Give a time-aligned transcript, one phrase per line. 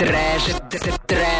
[0.00, 0.44] Trash,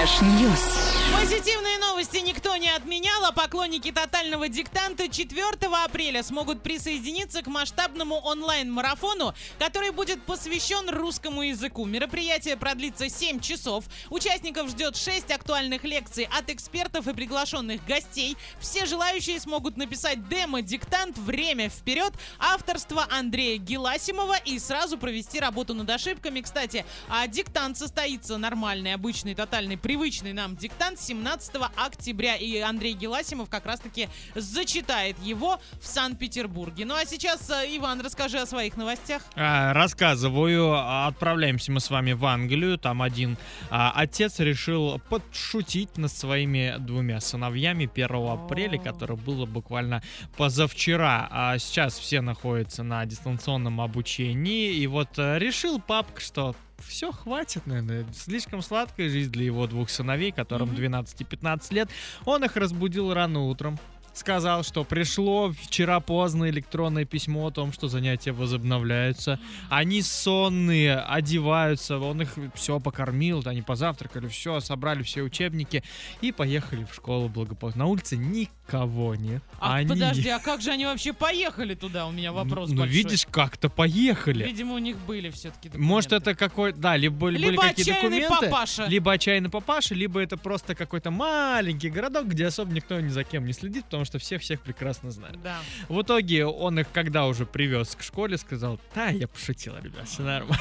[0.00, 0.90] trash news.
[1.20, 5.44] Позитивные новости никто не отменял, а поклонники тотального диктанта 4
[5.84, 11.84] апреля смогут присоединиться к масштабному онлайн-марафону, который будет посвящен русскому языку.
[11.84, 13.84] Мероприятие продлится 7 часов.
[14.08, 18.36] Участников ждет 6 актуальных лекций от экспертов и приглашенных гостей.
[18.60, 25.90] Все желающие смогут написать демо-диктант «Время вперед» авторства Андрея Геласимова и сразу провести работу над
[25.90, 26.40] ошибками.
[26.40, 32.36] Кстати, а диктант состоится нормальный, обычный, тотальный, привычный нам диктант 17 октября.
[32.36, 36.84] И Андрей Геласимов как раз-таки зачитает его в Санкт-Петербурге.
[36.84, 39.20] Ну а сейчас, э, Иван, расскажи о своих новостях.
[39.34, 40.74] А, Рассказываю.
[40.74, 42.78] А, Отправляемся мы с вами в Англию.
[42.78, 43.36] Там один
[43.68, 50.04] а, отец решил подшутить над своими двумя сыновьями 1 апреля, которое было буквально
[50.36, 51.26] позавчера.
[51.32, 54.72] А сейчас все находятся на дистанционном обучении.
[54.72, 58.06] И вот э, решил папка, что все, хватит, наверное.
[58.12, 60.76] Слишком сладкая жизнь для его двух сыновей, которым Мгм.
[60.76, 61.88] 12 и 15 лет.
[62.24, 63.78] Он их разбудил рано утром.
[64.12, 69.38] Сказал, что пришло вчера поздно электронное письмо о том, что занятия возобновляются.
[69.70, 75.82] Они сонные, одеваются, он их все покормил, они позавтракали, все, собрали все учебники
[76.20, 77.78] и поехали в школу благополучно.
[77.80, 79.42] На улице никого нет.
[79.60, 82.06] А Они- подожди, а как же они вообще поехали туда?
[82.06, 82.94] У меня вопрос Ну, большой.
[82.96, 84.44] видишь, как-то поехали.
[84.44, 86.72] Видимо, у них были все-таки Может, это какой...
[86.72, 88.46] Да, либо были Либо какие-то отчаянный документы.
[88.50, 88.86] папаша.
[88.86, 93.46] Либо отчаянный папаша, либо это просто какой-то маленький городок, где особо никто ни за кем
[93.46, 95.40] не следит, потому что все всех прекрасно знают.
[95.42, 95.58] Да.
[95.88, 100.22] В итоге он их, когда уже привез к школе, сказал, да, я пошутил, ребят, все
[100.22, 100.58] нормально.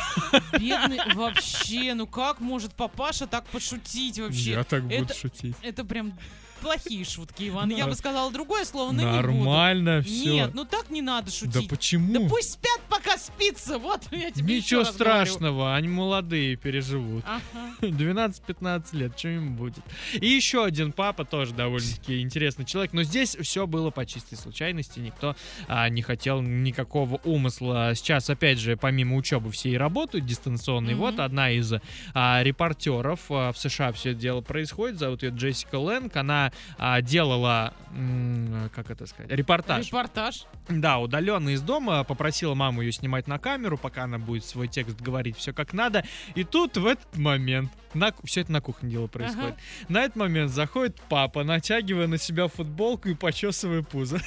[0.60, 4.64] Бедный вообще, ну как может папаша так пошутить вообще?
[4.64, 5.56] так Это- шутить.
[5.62, 6.18] Это прям
[6.62, 7.70] плохие шутки, Иван.
[7.70, 9.16] Я бы сказала другое слово, но не буду.
[9.34, 10.34] Нормально все.
[10.34, 11.70] Нет, ну так не надо Да шутить.
[11.70, 12.14] почему?
[12.14, 13.78] Да пусть спят, пока спится.
[13.78, 15.26] Вот я тебе Ничего раз говорю.
[15.26, 17.24] страшного, они молодые, переживут.
[17.26, 17.42] Ага.
[17.82, 19.84] 12-15 лет, что им будет.
[20.14, 25.00] И еще один папа, тоже довольно-таки интересный человек, но здесь все было по чистой случайности,
[25.00, 25.36] никто
[25.68, 27.94] а, не хотел никакого умысла.
[27.96, 30.90] Сейчас, опять же, помимо учебы все и работают дистанционно.
[30.90, 31.00] И Мгм.
[31.02, 31.74] вот одна из
[32.14, 37.02] а, репортеров а, в США все это дело происходит, зовут ее Джессика Лэнг, она а,
[37.02, 39.88] делала, м, как это сказать, репортаж.
[39.88, 40.44] Репортаж.
[40.68, 45.00] Да, удаленно из дома, попросила маму ее снимать на камеру, пока она будет свой текст
[45.00, 46.04] говорить все как надо.
[46.36, 49.56] И тут в этот момент, на, все это на кухне дело происходит,
[49.88, 54.20] на этот момент заходит папа, натягивая на себя футболку и почесывая пузо.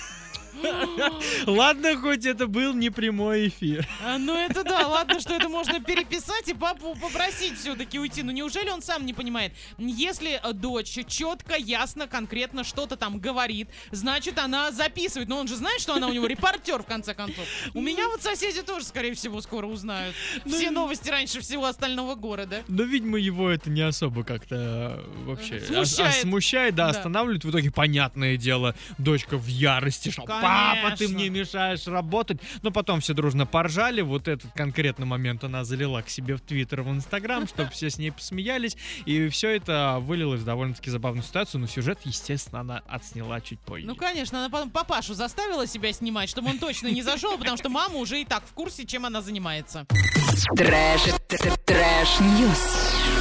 [1.46, 3.86] Ладно, хоть это был не прямой эфир.
[4.04, 8.22] А, Ну это да, ладно, что это можно переписать и папу попросить все-таки уйти.
[8.22, 9.52] Ну неужели он сам не понимает?
[9.78, 15.28] Если дочь четко, ясно, конкретно что-то там говорит, значит она записывает.
[15.28, 17.44] Но он же знает, что она у него репортер в конце концов.
[17.74, 20.14] У меня вот соседи тоже, скорее всего, скоро узнают.
[20.46, 22.62] Все Ну, новости раньше всего остального города.
[22.68, 24.56] Но, видимо, его это не особо как-то
[25.04, 26.14] э, вообще ос- Смущает.
[26.14, 26.98] ос- смущает, да, Да.
[26.98, 27.44] останавливает.
[27.44, 31.14] В итоге, понятное дело, дочка в ярости, что папа, ты Конечно.
[31.14, 32.38] мне мешаешь работать.
[32.62, 34.00] Но потом все дружно поржали.
[34.00, 37.98] Вот этот конкретный момент она залила к себе в Твиттер, в Инстаграм, чтобы все с
[37.98, 38.76] ней посмеялись.
[39.06, 41.60] И все это вылилось в довольно-таки забавную ситуацию.
[41.60, 43.86] Но сюжет, естественно, она отсняла чуть позже.
[43.86, 47.68] Ну, конечно, она потом папашу заставила себя снимать, чтобы он точно не зашел, потому что
[47.68, 49.86] мама уже и так в курсе, чем она занимается.
[50.56, 51.02] Trash,
[51.66, 53.12] trash news.